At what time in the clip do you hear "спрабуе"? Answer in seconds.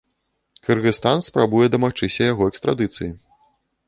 1.27-1.67